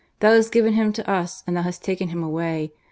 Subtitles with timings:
[0.19, 2.73] Thou hast given him to us and Thou hast taken him away.